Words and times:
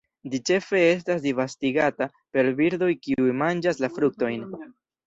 Ĝi 0.33 0.37
ĉefe 0.49 0.79
estas 0.93 1.21
disvastigata 1.25 2.09
per 2.37 2.51
birdoj 2.63 2.91
kiuj 3.05 3.39
manĝas 3.45 3.85
la 3.87 3.97
fruktojn. 4.01 4.53